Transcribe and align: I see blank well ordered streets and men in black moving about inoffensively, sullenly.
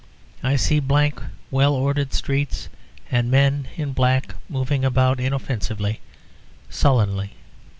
I 0.41 0.55
see 0.55 0.79
blank 0.79 1.21
well 1.51 1.75
ordered 1.75 2.11
streets 2.11 2.69
and 3.11 3.29
men 3.29 3.67
in 3.77 3.93
black 3.93 4.33
moving 4.49 4.83
about 4.83 5.19
inoffensively, 5.19 5.99
sullenly. 6.71 7.33